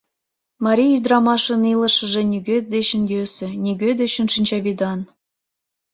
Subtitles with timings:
[0.65, 4.99] Марий ӱдырамашын илышыже нигӧ дечын йӧсӧ, нигӧ дечын шинчавӱдан.